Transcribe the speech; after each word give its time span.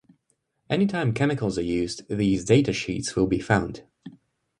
Anytime 0.67 1.13
chemicals 1.13 1.59
are 1.59 1.61
used 1.61 2.07
these 2.09 2.43
data 2.43 2.73
sheets 2.73 3.15
will 3.15 3.27
be 3.27 3.37
found. 3.37 3.83